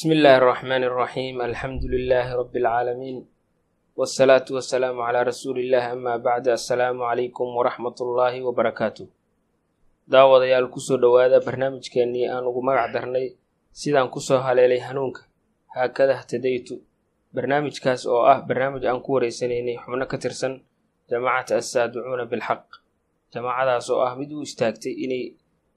[0.00, 3.16] بسم الله الرحمن الرحيم الحمد لله رب العالمين
[3.96, 9.06] والصلاة والسلام على رسول الله أما بعد السلام عليكم ورحمة الله وبركاته
[10.12, 13.26] daawadayaal kusoo dhowaada barnaamijkeennii aan ugu magac darnay
[13.80, 15.22] sidaan kusoo haleelay hanuunka
[15.76, 16.74] haakada htadaytu
[17.34, 20.52] barnaamijkaas oo ah barnaamij aan ku wareysanaynay xubno ka tirsan
[21.10, 22.62] jamaacata assaaducuuna bilxaq
[23.34, 25.24] jamaacadaas oo ah mid u istaagtay inay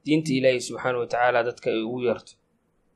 [0.06, 2.32] diinta ilaahi subxaana wa tacaala dadka ay ugu yeerto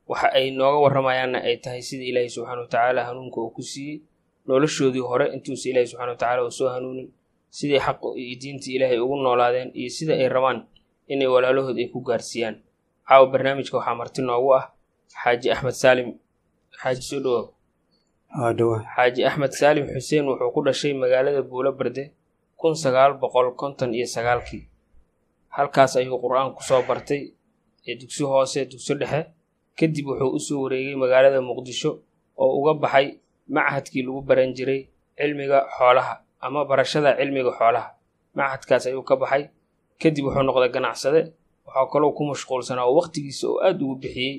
[0.09, 3.97] waxa ay nooga warramayaanna ay tahay sida ilaahi subxaana wa tacaala hanuunka uu ku siiyey.
[4.47, 7.07] Noloshoodii hore intuusa ilaahi subxana wa tacaala uu soo hanuunin
[7.57, 10.59] siday xaq iyo diinta ilaahay ugu noolaadeen iyo sida ay rabaan
[11.13, 12.55] inay walaalahood ay ku gaarsiiyaan.
[13.07, 14.65] Caawa barnaamijka waxaa marti noogu ah
[15.21, 16.09] xaaji axmed saalim.
[16.81, 17.45] Xaaji soo dhawow.
[18.95, 22.03] Xaaji axmed saalim xuseen wuxuu ku dhashay magaalada buulo barde
[22.59, 24.63] kun sagaal boqol konton iyo sagaalkii.
[25.55, 27.33] Halkaas ayuu qur'aan ku soo bartay
[27.87, 29.21] ee dugsi hoose dugsi dhexe
[29.79, 31.91] kadib wuxuu u soo wareegay magaalada muqdisho
[32.41, 33.07] oo uga baxay
[33.55, 34.81] machadkii lagu baran jiray
[35.17, 36.13] cilmiga xoolaha
[36.45, 37.89] ama barashada cilmiga xoolaha.
[38.35, 39.43] Machadkaas ayuu ka baxay
[40.01, 41.21] kadib wuxuu noqday ganacsade
[41.65, 44.35] waxaa kaloo ku mashquulsanaa oo waqtigiisa oo aada ugu bixiyey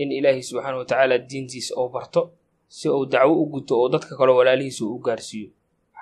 [0.00, 2.20] in ilaahay subxaana wa tacaala diintiisa uu barto
[2.68, 5.48] si uu dacwo u guto oo dadka kale walaalihiisa uu u gaarsiiyo.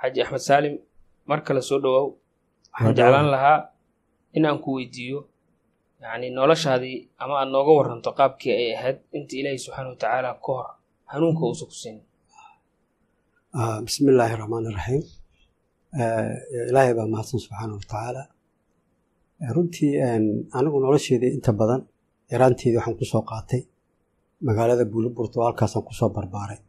[0.01, 0.75] Xaaji axmed saalim
[1.29, 2.09] mar kale soo dhowaaw
[2.73, 3.59] waxaan jeclaan lahaa
[4.37, 5.19] in aan ku weydiiyo
[6.03, 10.51] yacni noloshaadii ama aad nooga waranto qaabkii ay ahayd inta ilaahay subxaana wa tacaala ka
[10.57, 10.67] hor
[11.13, 11.99] hanuunka uusa ku siin
[13.87, 15.03] bismi illaahi raxmaan iraxiim
[16.71, 18.23] ilaahay baa mahadsan subxaana wa tacaala
[19.57, 19.93] runtii
[20.59, 21.81] anigu nolosheedii inta badan
[22.33, 23.63] yaraanteedii waxaan ku soo qaatay.
[24.47, 26.61] Magaalada buuliburto oo halkaasaan ku soo barbaaray.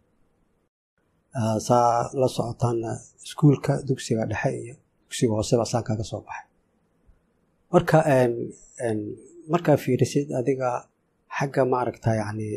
[1.67, 1.89] Saa
[2.21, 2.91] la socotaana
[3.25, 4.75] iskuulka dugsiga dhexe iyo
[5.05, 6.45] dugsiga hooseba saan kaga soo baxay
[7.73, 7.97] marka
[9.51, 10.69] markaa fiirisid adiga
[11.37, 12.47] xagga maaragta yacni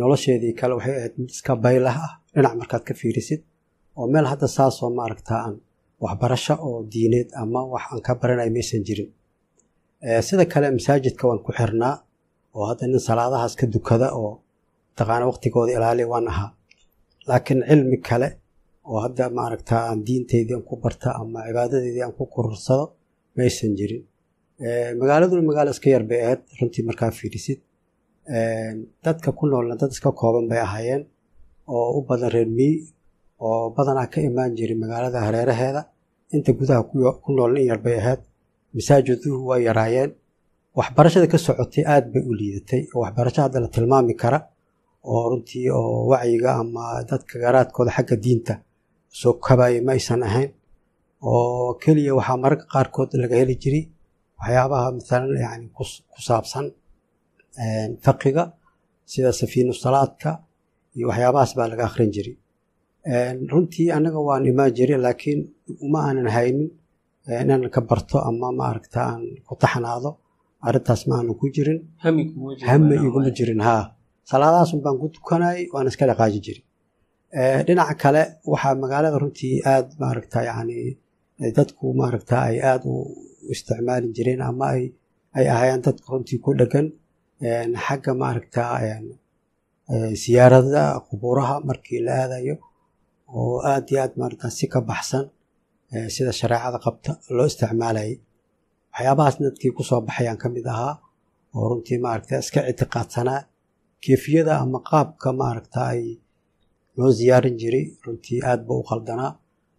[0.00, 3.40] nolosheedii kale waxay ahayd mid iska baylah ah dhinac markaad ka fiirisid
[3.98, 5.54] oo meel hadda saasoo maaragta aan
[6.04, 9.10] waxbarasho oo diineed ama wax aan ka baranay maysan jirin.
[10.26, 11.94] Sida kale masaajidka waan ku xirnaa
[12.56, 14.32] oo hadda nin salaadahaas ka dukada oo
[14.90, 16.50] mataqaana waqtigooda ilaaliya waan ahaa.
[17.28, 18.28] Laakiin cilmi kale
[18.90, 22.84] oo hadda maaragta aan diinteydii aan ku barta ama cibaadadeydii aan ku kurursado
[23.36, 24.02] maysan jirin.
[25.00, 27.58] Magaaladuna magaalo iska yar bay ahayd runtii markaa fiirisid.
[29.04, 31.02] Dadka ku noolna dad iska kooban bay ahaayeen
[31.68, 32.74] oo u badan reer miyi
[33.40, 35.82] oo badanaa ka imaan jiray magaalada hareeraheeda.
[36.34, 36.82] Inta gudaha
[37.24, 38.20] ku noolna in yar bay ahayd.
[38.74, 40.10] Masaajiduhu waa yaraayeen.
[40.78, 42.82] Waxbarashada ka socotay aada bay u liidatay.
[42.94, 44.38] Oo waxbarasho hadda la tilmaami kara
[45.10, 48.54] oo runtii oo wacyiga ama dadka garaadkooda xagga diinta
[49.20, 50.50] soo kabaaya ma aysan ahayn
[51.34, 53.84] oo keliya waxaa mararka qaarkood laga heli jiray
[54.40, 55.82] waxyaabaha maalan yani ku
[56.28, 56.66] saabsan
[58.04, 58.44] faqiga
[59.12, 60.30] sida safiinu salaadka
[60.96, 62.36] iyo waxyaabahaas baa laga akhrin jiray.
[63.52, 65.40] Runtii anaga waan imaan jiray laakiin
[65.86, 66.68] uma aanan haynin
[67.42, 70.10] inaanan ka barto ama maaragta aan ku taxnaado
[70.66, 71.78] arrintaas ma aanan ku jirin.
[72.70, 73.84] Hame iguma jirin haa.
[74.30, 76.62] Salaadahaasun baan ku tukanayay waan iska dhaqaaji jiray.
[77.66, 78.22] Dhinaca kale
[78.52, 80.76] waxaa magaalada runtii aada maaragta yani
[81.56, 82.96] dadku maaragta ay aada u
[83.54, 84.82] isticmaali jireen ama ay
[85.38, 86.86] ay ahaayeen dadka runtii ku dhegan
[87.84, 88.62] xagga maaragta
[90.22, 92.54] siyaarada qubuuraha markii la aadayo
[93.38, 95.24] oo aada iyo aad maaragta si ka baxsan
[96.14, 98.12] sida shareecada qabta loo isticmaalayay
[98.94, 100.94] waxyaabahaas dadkii ku soo baxayaan ka mid ahaa
[101.56, 103.40] oo runtii maaragta iska ictiqaadsanaa
[104.04, 106.02] keefiyada ama qaabka maaragta ay
[106.98, 109.32] loo ziyaarin jiray runtii aad ba u qaldanaa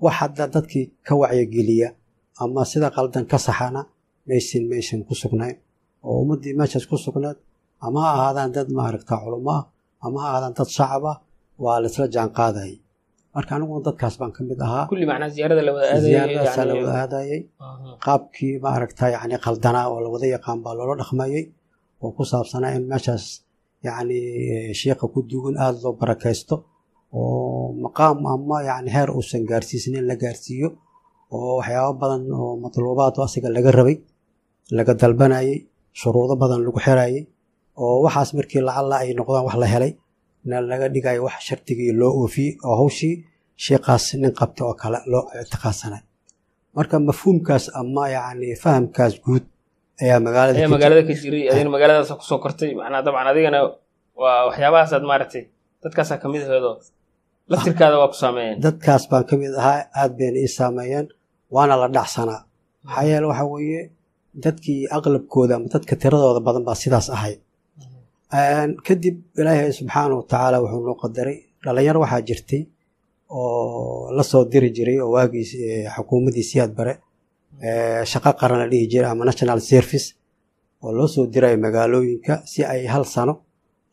[0.03, 1.89] wax hadda dadkii ka wacyageliya
[2.44, 3.81] ama sida qaldan ka saxana
[4.27, 5.55] maysan maysan ku sugnayn.
[6.05, 7.38] Oo ummaddii meeshaas ku sugnayd
[7.85, 9.63] ama ha ahaadaan dad maaragta culamo ah
[10.05, 11.17] ama ha ahaadaan dad shacab ah
[11.63, 12.75] waa laisla jaan qaadayay
[13.35, 14.83] marka aniguna dadkaas baan ka mid ahaa.
[16.05, 17.39] Ziyaaradaasa la wada aadayay
[18.05, 21.44] qaabkii maaragta yani qaldanaa oo lawada yaqaan baa loola dhaqmayay.
[22.03, 23.25] Oo ku saabsanaa in meeshaas
[23.88, 24.19] yani
[24.79, 26.55] shiikha ku duugan aada loo barakaysto
[27.17, 30.69] oo maqaam ama yani heer uusan gaarsiisnayn la gaarsiiyo
[31.37, 33.97] oo waxyaabo badan oo matluubaad asiga laga rabay
[34.77, 35.51] laga dalbanayay
[35.99, 37.15] shuruudo badan lagu xirayay
[37.83, 39.91] oo waxaas markii lacalla ay noqdaan wax la helay
[40.49, 43.13] na laga dhigayo wax shardigii loo oofiyey oo hawshii
[43.63, 46.01] sheikaas nin qabta oo kale loo ictiqaadsanay
[46.75, 49.43] marka mafhuumkaas ama yani fahamkaas guud
[50.03, 52.69] ayaa magaalada ka jiray adigna magaaladaas ku soo kortay.
[52.79, 53.59] Macnaa dabcan adigana
[54.21, 55.43] waa waxyaabahaasaad maaragtay
[55.83, 56.75] dadkaasaa ka mid aheedoo
[58.65, 61.07] dadkaas baan ka mid ahaa aad bayna ii saameeyeen
[61.55, 62.41] waana la dhacsanaa
[62.85, 63.81] maxaa yeele waxa weeye
[64.44, 67.35] dadkii aqlabkooda ama dadka tiradooda badan baa sidaas ahay.
[68.88, 72.61] Kadib ilaahay subxaana wa tacaala wuxuu noo qadaray dhalinyaro waxaa jirtay
[73.29, 75.51] oo la soo diri jiray oo waagiis
[75.95, 76.94] xukuumaddii siyaad bare
[78.11, 80.07] shaqo qaran la dhihi jiray ama national service
[80.83, 83.33] oo loo soo dirayo magaalooyinka si ay hal sano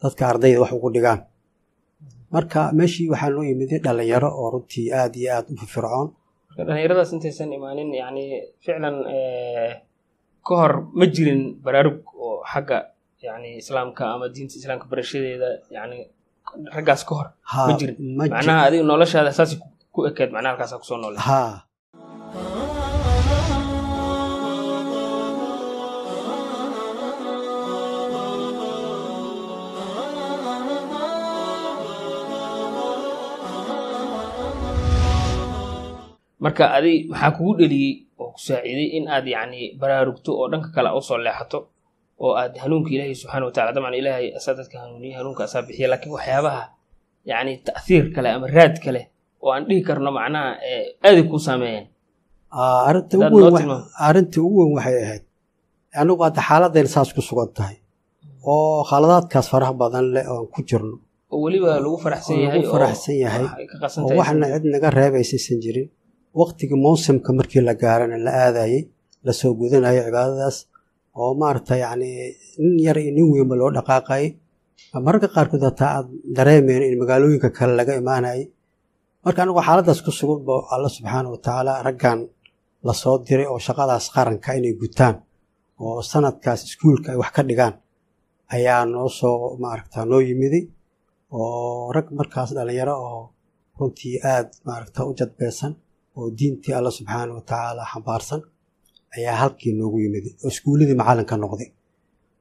[0.02, 1.20] dadka ardayda wax ugu dhigaan
[2.34, 6.08] marka meeshii waxaa noo yimiday dhalinyaro oo runtii aada iyo aada u firfircoon.
[6.56, 8.24] Dhalinyaradaas intaysan imaanin yani
[8.64, 8.96] ficlan
[10.46, 12.78] ka hor ma jirin baraarug oo xagga
[13.26, 15.98] yani islaamka ama diinta islaamka barashadeeda yani
[16.76, 17.28] raggaas ka hor
[17.68, 17.96] ma jirin.
[18.20, 19.54] macnaha adiga noloshaada saasi
[19.94, 21.18] ku ekeed macnaha halkaasa ku soo noole
[36.44, 37.92] marka adi maxaa kugu dheliyey
[38.22, 41.58] oo ku saaciiday in aad yacni baraarugto oo dhanka kale u soo leexato
[42.24, 46.12] oo aad hanuunka ilaahay subxana watacala dabcan ilaahay asaa dadka hanuuniye hanuunka asaa bixiya laakiin
[46.16, 46.62] waxyaabaha
[47.30, 49.02] yacni ta'hiir kale ama raad kale
[49.42, 50.48] oo aan dhihi karno macnaha
[51.06, 51.86] aaday kuu saameeyeen.
[54.06, 55.24] Arrinta ugu weyn waxay ahayd
[56.00, 57.76] anigu hadda xaaladayna saas ku sugan tahay.
[58.52, 60.96] Oo khaladaadkaas faraha badan leh oan ku jirno.
[61.32, 63.44] Oo weliba lagu faraxsan yahay lagu faraxsan yahay.
[64.04, 65.88] oo waxna cid naga reebaysaysan jirin
[66.40, 68.80] waqtigii mawsimka markii la gaarana la aadayey
[69.26, 70.56] la soo gudanayo cibaadadaas
[71.20, 72.08] oo maaragta yacni
[72.62, 74.26] nin yar iyo nin weynba loo dhaqaaqayay.
[75.06, 78.42] Mararka qaarkood hataa aad dareemeen in magaalooyinka kale laga imaanayay.
[79.24, 82.20] Marka anigoo xaaladdaas ku sugan ba alla subxaana wa tacaala raggan
[82.86, 85.14] la soo diray oo shaqadaas qaranka inay gutaan
[85.84, 87.74] oo sanadkaas iskuulka ay wax ka dhigaan
[88.54, 90.64] ayaa noo soo maaragta noo yimiday
[91.38, 93.20] oo rag markaas dhalinyaro oo
[93.78, 95.72] runtii aad maaragta u jadbeesan
[96.18, 98.40] oo diintii alla subxaana wa tacaala xambaarsan
[99.16, 101.68] ayaa halkii noogu yimid oo iskuulladii macallinka noqday.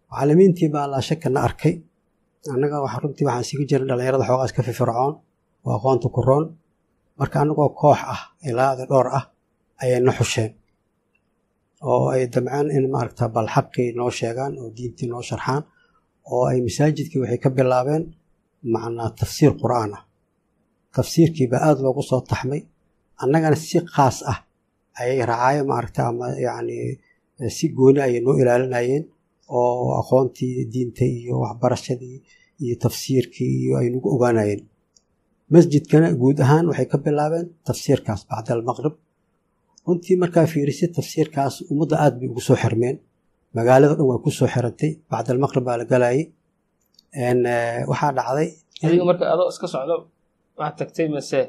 [0.10, 1.74] Macallimiintii baa laa shaka na arkay.
[2.54, 5.14] Annaga runtii waxaan sigi jiray dhallinyarada xoogaas ka firfircoon
[5.66, 6.46] oo aqoonta ku roon.
[7.20, 9.25] Marka annagoo koox ah ilaada dhowr ah
[9.81, 10.52] ayay na xusheen.
[11.90, 15.64] Oo ay damceen in maaragta bal xaqii noo sheegaan oo diintii noo sharxaan
[16.34, 18.04] oo ay masaajidkii waxay ka bilaabeen
[18.74, 20.04] macnaa tafsiir qur'aan ah.
[20.96, 22.62] Tafsiirkiibaa aada loogu soo taxmay
[23.24, 24.38] annagana si khaas ah
[25.00, 26.78] ayay racaayo maaragta ama yacni
[27.58, 29.04] si gooni ayay noo ilaalinayeen
[29.58, 32.18] oo aqoontii diinta iyo waxbarashadii
[32.64, 34.62] iyo tafsiirkii iyo ay nagu ogaanayeen.
[35.54, 38.96] Masjidkana guud ahaan waxay ka bilaabeen tafsiirkaas bacda almaqrib
[39.88, 42.96] runtii markaa fiirisay tafsiirkaas ummadda aad bay ugu soo xirmeen.
[43.58, 46.22] Magaalada dhan waa ku soo xirantay bacda almaqrib baa la galayay
[47.92, 48.50] waxaa dhacday
[48.86, 49.96] adiga marka adoo iska socdo
[50.60, 51.40] waxaad tagtay mase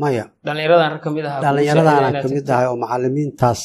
[0.00, 0.24] maya.
[0.44, 3.60] Kamid dhallinyaradaana ka mid ahay oo macallimiintaas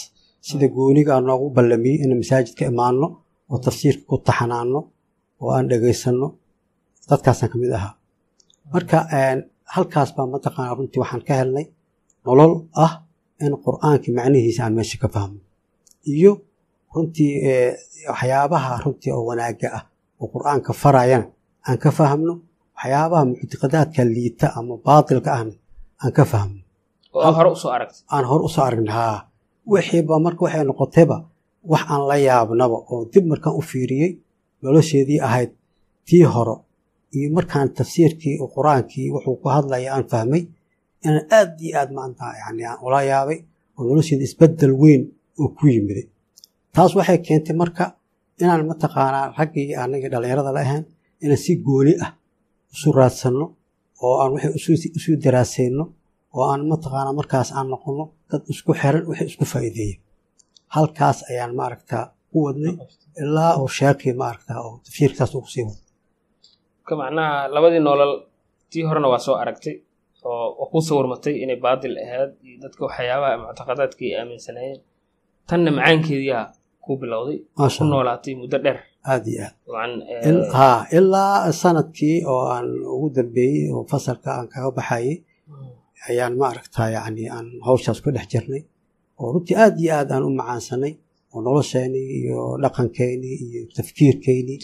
[0.47, 3.07] sida gooniga noogu ballamiyey in masaajidka imaanno
[3.51, 4.79] oo tafsiirka ku taxanaano
[5.41, 6.27] oo aan dhegaysanno
[7.09, 7.93] dadkaasaan ka mid ahaa.
[8.73, 8.97] Marka
[9.73, 11.65] halkaas baa mataqaana runtii waxaan ka helnay
[12.25, 12.53] nolol
[12.85, 12.93] ah
[13.45, 15.39] in qur'aankii macnihiisa aan meesha ka fahmo.
[16.15, 16.31] Iyo
[16.95, 17.31] runtii
[18.11, 19.83] waxyaabaha runtii oo wanaagga ah
[20.21, 21.25] oo qur'aanka farayana
[21.67, 22.33] aan ka fahmno
[22.77, 25.53] waxyaabaha muctiqadaadka liita ama baatilka ahna
[26.01, 26.23] aan ka
[27.75, 28.01] aragtay.
[28.13, 29.17] Aan hore u soo aragna haa
[29.71, 31.17] wixiiba marka waxay noqotayba
[31.71, 34.11] wax aan la yaabnaba oo dib markaan u fiiriyey
[34.63, 35.51] nolosheedii ahayd
[36.07, 36.55] tii hore.
[37.15, 40.43] Iyo markaan tafsiirkii qur'aankii wuxuu ku hadlaya aan fahmay
[41.05, 43.39] inaan aad iyo aad maanta yani aan ula yaabay
[43.77, 45.01] oo nolosheeda isbeddel weyn
[45.41, 46.05] oo ku yimiday
[46.75, 47.85] taas waxay keentay marka
[48.41, 50.83] inaan mataqaanaa raggii anagii dhallinyarada la ahayn
[51.23, 52.11] inaan si gooni ah
[52.73, 53.45] isu raadsanno
[54.05, 55.83] oo aan wixii isu daraasayno
[56.37, 59.97] oo aan mataqaanaa markaas aan noqonno dad isku xiran wixii isku faa'iideeya
[60.75, 62.03] halkaas ayaan maaragtaa
[62.35, 62.73] u wadnay
[63.23, 65.81] ilaa oo sheekii maaragtaa oo tafsiirkaas ugu sii wada
[66.87, 68.13] ka macnaha labadii nolol
[68.71, 69.75] tii horena waa soo aragtay
[70.29, 74.79] oo ku sawirmatay inay baadil ahayd iyo dadka waxyaabaha muctaqadaadka ay aaminsanayeen
[75.49, 76.45] tanna macaankeediyaa
[76.83, 77.37] ku bilowday
[77.77, 78.79] ku noolaatay muddo dheer
[79.11, 79.55] aad iyo aad
[80.57, 85.15] ha ilaa sannadkii oo aan ugu dambeeyey oo fasalka aan kaga baxayay
[86.09, 88.61] ayaan maaragtaa yacni aan hawshaas ku dhex jirnay
[89.21, 90.93] oo runtii aad iyo aad aan u macaansanay
[91.33, 94.57] oo nolosheenii iyo dhaqankeenii iyo tafkiirkeynii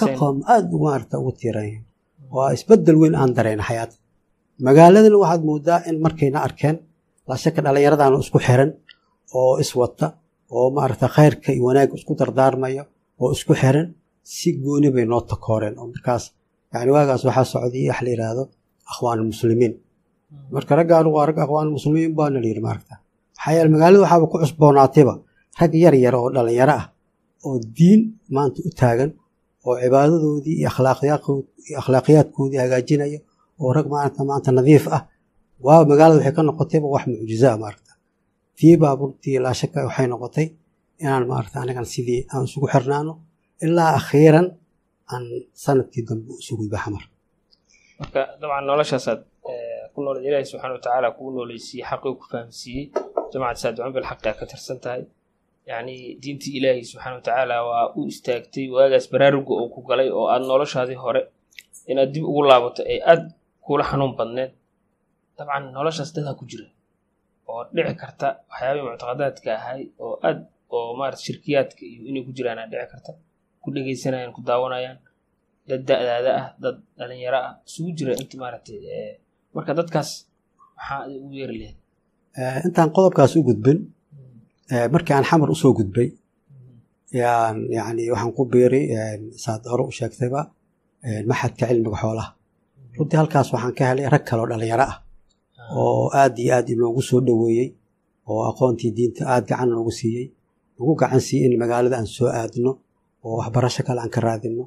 [0.00, 1.80] ka qoom aad maaragta ugu tiiranya
[2.34, 3.96] waa isbeddel weyn aan dareyna xayaata
[4.66, 6.76] magaaladana waxaad moodaa in markayna arkeen
[7.28, 8.70] laashaka dhallinyaradaana isku xiran
[9.38, 10.06] oo iswata
[10.56, 12.82] oo maaragta khayrka iyo wanaagga isku dardaarmaya
[13.22, 13.86] oo isku xiran
[14.34, 16.24] si gooni bay noo takooreen oo markaas
[16.72, 18.42] yani waagaas waxaa socday wax la yidhaahdo
[18.90, 19.72] akhwaanulmuslimiin
[20.54, 22.94] marka raggaan waa rag akhwaanulmuslimiin baana la yidhi maaragta.
[23.36, 25.14] Maxaa yeele magaalada waxaaba ku cusboonaatayba
[25.60, 26.84] rag yar yar oo dhallinyaro ah
[27.46, 28.00] oo diin
[28.34, 29.10] maanta u taagan
[29.66, 30.68] oo cibaadadoodii iyo
[31.80, 33.20] akhlaaqiyaadkoodii hagaajinaya
[33.62, 35.02] oo rag maarata maanta nadiif ah.
[35.66, 37.92] Waa magaalada waxay ka noqotayba wax mucjizaa maarata
[38.58, 40.46] tii baaburtii laa shaka waxay noqotay
[41.02, 43.12] inaan maarata anigan sidii aan isugu xirnaano
[43.66, 44.46] ilaa akhiiran
[45.12, 45.24] aan
[45.64, 47.04] sannadkii dambe isugu baxmar
[48.00, 49.20] marka dabcan noloshaasaad
[49.94, 52.84] ku nooled ilaahi subxana wa tacaala kugu nooleysiiyey xaqii ku fahamsiiyey
[53.32, 55.02] jamacad saadicun bilxaqi aa ka tirsan tahay.
[55.70, 60.26] Yacni diintii ilaahi subxaana wa tacaala waa u istaagtay waagaas baraaruga oo ku galay oo
[60.34, 61.20] aad noloshaadii hore
[61.90, 63.22] inaad dib ugu laabato ay aad
[63.66, 64.52] kula xanuun badneed
[65.38, 66.66] dabcan noloshaas dadaa ku jira
[67.50, 70.38] oo dhici karta waxyaabihii muctaqadaadka ahay oo aad
[70.74, 73.12] oo maarata shirkiyaadka iyo inay ku jiraan aa dhici karta.
[73.62, 74.98] Ku dhegaysanayaan ku daawanayaan.
[75.68, 78.78] Dad da-daada ah dad dhalinyaro ah isugu jira inta maaragtay
[79.54, 80.10] marka dadkaas
[80.76, 81.76] maxaa ugu yeeri lahayd.
[82.66, 83.78] Intaan qodobkaas u gudbin
[84.94, 86.08] markii aan xamar u soo gudbay
[87.20, 88.84] yaan yani waxaan ku biiray
[89.44, 90.40] saad hore u sheegtayba
[91.30, 92.28] maxadka cilmiga xoolaha.
[92.98, 94.96] Runtii halkaas waxaan ka helay rag kaloo dhalinyaro ah
[95.80, 97.68] oo aad iyo aad inoogu soo dhoweeyey
[98.30, 100.26] oo aqoontii diinta aad gacan noogu siiyey
[100.78, 102.70] nagu gacan siiyey in magaalada aan soo aadno
[103.26, 104.64] oo waxbarasho kale aan ka raadino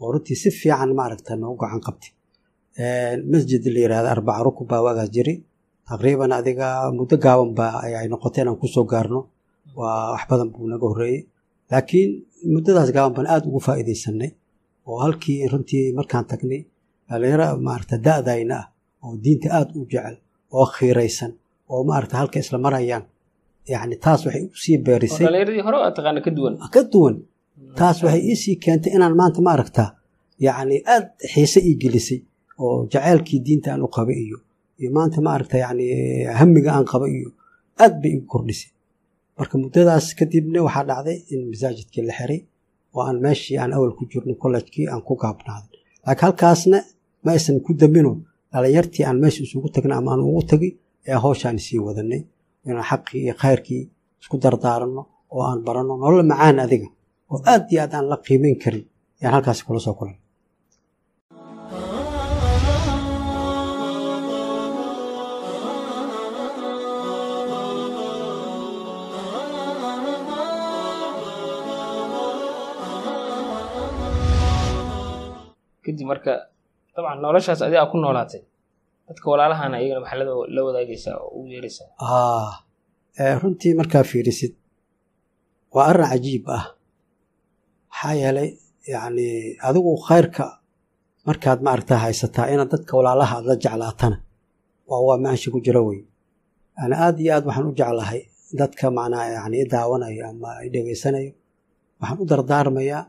[0.00, 2.10] oo runtii si fiican maaragta noogu gacan qabtay.
[3.32, 5.34] Masjid la yirahda arbaca rukub baa waagaas jiri.
[5.88, 9.20] Taqriiban adiga muddo gaaban baa ay noqotay inaan ku soo gaarno.
[9.78, 11.20] Waa wax badan buu naga horreeyey.
[11.70, 12.10] Laakiin
[12.54, 14.30] muddadaas gaaban baan aad ugu faa'iidaysanay
[14.88, 16.60] oo halkii runtii markaan tagnay
[17.08, 18.66] dhalinyaro maaragta da'dayna ah
[19.04, 20.16] oo diinta aad u jecel
[20.56, 21.32] oo khiiraysan
[21.72, 23.04] oo maaragta halka isla marayaan
[23.72, 24.76] yacni taas waxay u sii
[26.74, 27.16] ka duwan.
[27.78, 29.84] Taas waxay iisii keentay inaan maanta maaragta
[30.46, 32.20] yacni aad xiise ii gelisay
[32.64, 34.38] oo jaceylkii diinta aan u qaba iyo
[34.80, 35.84] iyo maanta maaragta yacni
[36.40, 37.28] hamiga aan qaba iyo
[37.82, 38.70] aad bay igu kordhisay.
[39.38, 42.40] Marka muddadaas kadibna waxaa dhacday in masaajidkii la xiray
[42.94, 45.78] oo aan meeshii aan awal ku jirnay kollejkii aan ku gaabnaaday.
[46.06, 46.78] Laakiin halkaasna
[47.24, 48.12] ma aysan ku dambino
[48.52, 50.70] dhalinyartii aan meesha isugu tagnay ama aan ugu tagay
[51.10, 52.20] ee hawshaan sii wadanay
[52.66, 53.82] inaan xaqii iyo khayrkii
[54.20, 55.02] isku dardaaranno
[55.34, 56.88] oo aan baranno nolol macaan adiga
[57.32, 58.84] oo aad iyo aad aan la qiimeyn karin.
[59.22, 60.16] Yaan halkaasi kula soo kulan
[75.84, 76.32] kadib marka
[76.94, 78.42] dabcan noloshaas adiga aa ku noolaatay
[79.08, 80.18] dadka walaalahana iyagana maxaa
[80.56, 81.88] la wadaagaysaa oo ugu yeeraysaa
[83.42, 84.52] runtii markaa fiirisid
[85.74, 86.64] waa arrin cajiib ah.
[87.90, 88.48] Maxaa yeelay
[88.92, 89.26] yacni
[89.68, 90.44] adigu khayrka
[91.28, 94.16] markaad maaragta haysataa inaad dadka walaalaha aad la jeclaatana
[94.90, 96.00] waa waa maansha ku jira wey
[96.78, 98.20] yani aad iyo aad waxaan u jeclahay
[98.60, 101.32] dadka macnaa yani i daawanayo ama i dhegaysanayo.
[102.00, 103.02] Waxaan u dardaarmayaa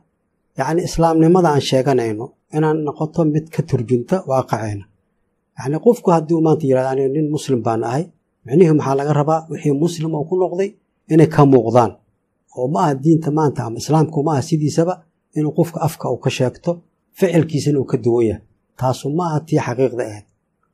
[0.59, 2.25] yacni islaamnimada aan sheeganayno
[2.57, 4.85] inaan noqoto mid ka turjunta waaqaceena
[5.59, 8.03] yacni qofku haddii maanta yirahda nin muslim baan ahay
[8.45, 9.39] micnihii maxaa laga rabaa?
[9.51, 10.69] Wixii muslim oo ku noqday
[11.13, 11.91] inay ka muuqdaan.
[12.57, 14.93] Oo ma aha diinta maanta ama islaamku ma aha sidiisaba
[15.37, 16.71] inuu qofka afka uu ka sheegto
[17.17, 18.41] ficilkiisana uu ka duwan yahay.
[18.79, 20.25] Taasu ma aha tii xaqiiqda ahayd.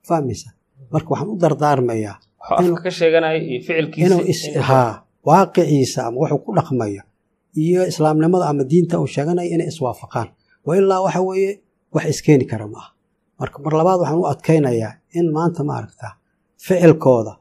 [0.08, 0.50] Fahmaysa
[0.94, 2.15] marka waxaan u dardaarmayaa
[4.06, 4.22] inuu
[5.27, 7.01] waaqiciisa ama wuxuu ku dhaqmaya
[7.63, 10.27] iyo islaamnimada ama diinta uu sheeganaya inay iswaafaqaan.
[10.65, 11.51] Wa ilaa waxa weeye
[11.96, 12.89] wax iskeeni kara ma aha
[13.39, 16.08] marka mar labaad waxaan u adkaynayaa in maanta maaragta
[16.65, 17.34] ficilkooda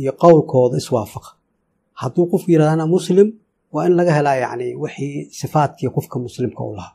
[0.00, 1.30] iyo qowlkooda iswaafaqa.
[2.00, 3.28] Hadduu qofku yidhahda ana muslim
[3.74, 6.94] waa in laga helaa yacni wixii sifaadkii qofka muslimka u lahaa.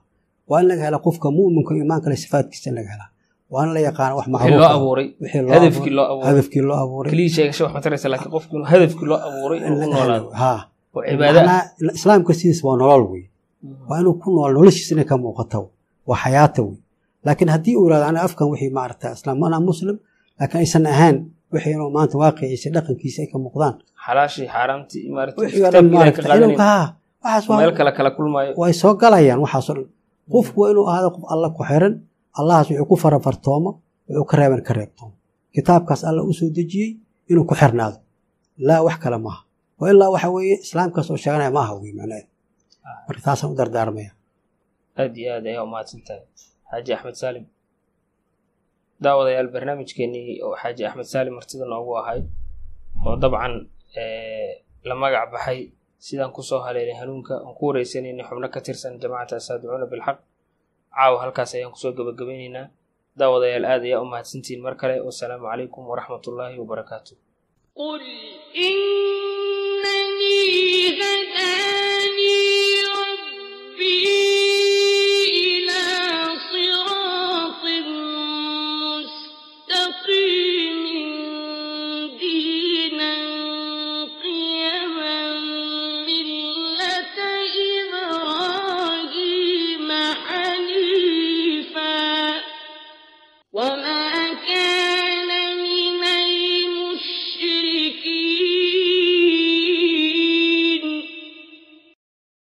[0.50, 3.10] Waa in laga helaa qofka mu'minka iimaan kale sifaadkiisa in laga helaa.
[3.52, 5.08] Waa in la yaqaana wax macruuf abuuray.
[5.56, 6.28] Hadafkii loo abuuray.
[6.30, 7.10] Hadafkii loo abuuray.
[7.12, 10.26] Keliya sheegasho wax mataraysa laakiin qofku inuu hadafkii loo abuuray in inuu ku laga noolaado
[10.26, 10.60] helo haa.
[10.96, 13.24] Oo cibaado ah macnaha islaamka sidiisa waa nolol wey
[13.90, 15.60] waa inuu ku nool noloshiisa inay ka muuqato.
[16.08, 16.78] Waa xayaata wey
[17.28, 19.96] laakiin haddii uu yihahdo aniga afkan wixii maaragta islaam anaa muslim
[20.40, 21.18] laakiin aysan ahayn
[21.54, 23.76] wixii inuu maanta waaqiciisa dhaqankiisa ay ka muuqdaan.
[28.56, 29.88] Oo way soo galayaan waxaasoo dhan.
[30.34, 31.94] Qofku waa inuu ahaado qof alla ku xiran
[32.40, 33.72] allahaas wuxuu ku farafartoomo
[34.10, 35.14] wuxuu ka reeban ka reebtoomo.
[35.56, 36.90] Kitaabkaas alla u soo dejiyey
[37.32, 37.98] inuu ku xirnaado.
[38.68, 39.42] Laa wax kale maaha.
[39.80, 42.28] Wa ilaa waxa weeye islaamkaas oo sheeganaya maaha wey macnaheed
[43.08, 44.12] marka taasaan u dardaarmaya.
[45.00, 46.24] Aad iyo aad ayaa umahadsan tahay
[46.72, 47.46] xaaji axmed saalim
[49.04, 52.20] daawadayaal barnaamijkeenii oo xaaji axmed saalim martida noogu ahay
[53.06, 53.54] oo dabcan
[54.02, 54.52] eh,
[54.88, 55.60] la magac baxay
[56.06, 60.18] sidaan ku soo haleelay hanuunka aan ku wareysanayna xubno ka tirsan jamaacata asaadicuuna bilxaq.
[60.96, 62.66] Caawa halkaas ayaan ku soo gabagabaynaynaa
[63.20, 64.96] daawadayaal aad ayaa u mahadsantihiin mar kale.
[65.08, 67.14] Wasalaamu calaykum waraxmatullaahi wabarakaatu